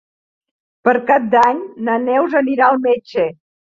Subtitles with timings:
[0.87, 3.29] Per Cap d'Any na Neus anirà al metge.